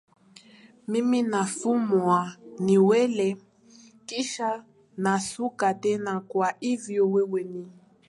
mimi 0.87 1.21
nafumua 1.23 2.35
nywele 2.59 3.37
kisha 4.05 4.65
nasuka 4.97 5.73
tena 5.73 6.19
kwa 6.19 6.53
hivyo 6.59 7.11
wewe 7.11 7.43
ni 7.43 7.67